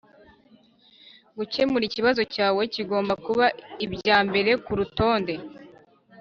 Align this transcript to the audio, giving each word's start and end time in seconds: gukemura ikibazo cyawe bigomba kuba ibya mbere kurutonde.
gukemura 1.37 1.83
ikibazo 1.87 2.21
cyawe 2.33 2.61
bigomba 2.75 3.13
kuba 3.25 3.45
ibya 3.85 4.17
mbere 4.27 4.51
kurutonde. 4.65 5.35